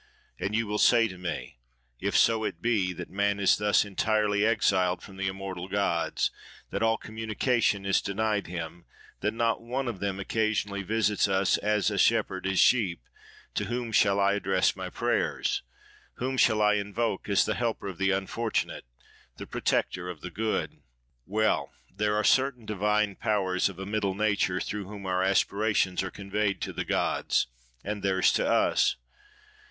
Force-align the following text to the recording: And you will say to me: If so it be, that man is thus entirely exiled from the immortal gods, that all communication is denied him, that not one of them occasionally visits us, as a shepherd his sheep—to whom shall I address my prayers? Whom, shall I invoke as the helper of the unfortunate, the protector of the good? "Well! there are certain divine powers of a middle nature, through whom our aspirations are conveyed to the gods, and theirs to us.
And 0.39 0.55
you 0.55 0.65
will 0.65 0.79
say 0.79 1.07
to 1.07 1.17
me: 1.19 1.59
If 1.99 2.17
so 2.17 2.43
it 2.43 2.59
be, 2.59 2.91
that 2.91 3.11
man 3.11 3.39
is 3.39 3.57
thus 3.57 3.85
entirely 3.85 4.43
exiled 4.43 5.03
from 5.03 5.17
the 5.17 5.27
immortal 5.27 5.67
gods, 5.67 6.31
that 6.71 6.81
all 6.81 6.97
communication 6.97 7.85
is 7.85 8.01
denied 8.01 8.47
him, 8.47 8.85
that 9.19 9.35
not 9.35 9.61
one 9.61 9.87
of 9.87 9.99
them 9.99 10.19
occasionally 10.19 10.81
visits 10.81 11.27
us, 11.27 11.55
as 11.57 11.91
a 11.91 11.99
shepherd 11.99 12.45
his 12.47 12.57
sheep—to 12.57 13.65
whom 13.65 13.91
shall 13.91 14.19
I 14.19 14.33
address 14.33 14.75
my 14.75 14.89
prayers? 14.89 15.61
Whom, 16.15 16.35
shall 16.35 16.63
I 16.63 16.73
invoke 16.77 17.29
as 17.29 17.45
the 17.45 17.53
helper 17.53 17.87
of 17.87 17.99
the 17.99 18.09
unfortunate, 18.09 18.85
the 19.37 19.45
protector 19.45 20.09
of 20.09 20.21
the 20.21 20.31
good? 20.31 20.81
"Well! 21.27 21.73
there 21.95 22.15
are 22.15 22.23
certain 22.23 22.65
divine 22.65 23.17
powers 23.17 23.69
of 23.69 23.77
a 23.77 23.85
middle 23.85 24.15
nature, 24.15 24.59
through 24.59 24.85
whom 24.87 25.05
our 25.05 25.21
aspirations 25.21 26.01
are 26.01 26.09
conveyed 26.09 26.59
to 26.61 26.73
the 26.73 26.85
gods, 26.85 27.45
and 27.83 28.01
theirs 28.01 28.31
to 28.33 28.47
us. 28.49 28.95